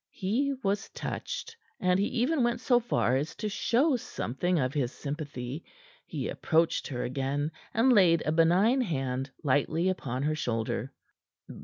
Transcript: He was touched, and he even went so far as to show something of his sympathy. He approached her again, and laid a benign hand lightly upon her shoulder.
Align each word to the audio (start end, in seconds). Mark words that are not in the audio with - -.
He 0.09 0.55
was 0.63 0.89
touched, 0.95 1.55
and 1.79 1.99
he 1.99 2.07
even 2.07 2.43
went 2.43 2.59
so 2.59 2.79
far 2.79 3.15
as 3.17 3.35
to 3.35 3.47
show 3.47 3.95
something 3.97 4.57
of 4.57 4.73
his 4.73 4.91
sympathy. 4.91 5.63
He 6.07 6.27
approached 6.27 6.87
her 6.87 7.03
again, 7.03 7.51
and 7.71 7.93
laid 7.93 8.23
a 8.25 8.31
benign 8.31 8.81
hand 8.81 9.29
lightly 9.43 9.89
upon 9.89 10.23
her 10.23 10.33
shoulder. 10.33 10.91